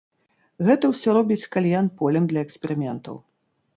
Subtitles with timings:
[0.69, 3.15] Гэта ўсё робіць кальян полем для эксперыментаў.